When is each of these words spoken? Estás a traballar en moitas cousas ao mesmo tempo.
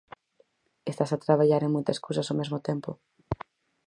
Estás 0.91 1.11
a 1.13 1.21
traballar 1.25 1.61
en 1.63 1.73
moitas 1.75 2.01
cousas 2.05 2.27
ao 2.27 2.37
mesmo 2.41 2.57
tempo. 2.69 2.91